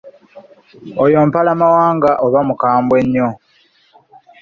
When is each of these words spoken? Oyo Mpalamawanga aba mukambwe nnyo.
Oyo 1.03 1.17
Mpalamawanga 1.27 2.09
aba 2.25 2.39
mukambwe 2.47 2.99
nnyo. 3.03 3.29